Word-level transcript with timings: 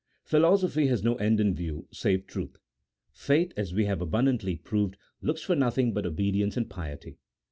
Philosophy 0.23 0.87
has 0.87 1.03
no 1.03 1.13
end 1.17 1.39
in 1.39 1.53
view 1.53 1.87
save 1.91 2.25
truth: 2.25 2.57
faith, 3.11 3.53
as 3.55 3.71
we 3.71 3.85
have 3.85 4.01
abundantly 4.01 4.55
proved, 4.55 4.97
looks 5.21 5.43
for 5.43 5.53
nothing 5.55 5.93
but 5.93 6.07
obedience 6.07 6.57
and 6.57 6.71
piety. 6.71 7.19